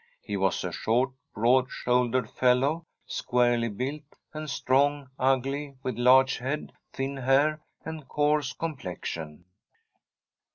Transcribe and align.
He 0.23 0.35
was 0.35 0.63
a 0.63 0.71
short, 0.71 1.11
broad 1.35 1.67
shouldered 1.69 2.27
fellow, 2.27 2.87
squarely 3.05 3.69
built 3.69 4.01
and 4.33 4.49
strong, 4.49 5.11
ugly, 5.19 5.75
with 5.83 5.95
a 5.95 6.01
large 6.01 6.39
head, 6.39 6.73
thin 6.91 7.17
hair, 7.17 7.61
and 7.85 8.07
coarse 8.07 8.51
complexion. 8.51 9.45